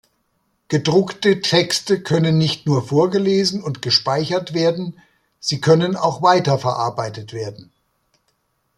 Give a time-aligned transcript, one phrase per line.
[0.67, 4.99] Gedruckte Texte können nicht nur vorgelesen und gespeichert werden,
[5.39, 7.71] sie können auch weiterverarbeitet werden.